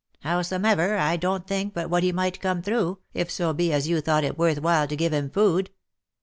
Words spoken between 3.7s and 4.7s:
as you thought it worth